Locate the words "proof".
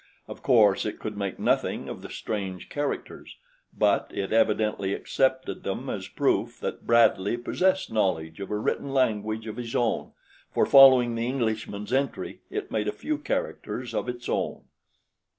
6.07-6.59